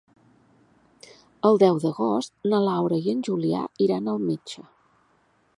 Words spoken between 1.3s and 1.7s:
El